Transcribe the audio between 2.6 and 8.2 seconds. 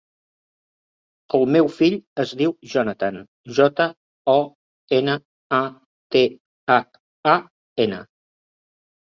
Jonathan: jota, o, ena, a, te, hac, a, ena.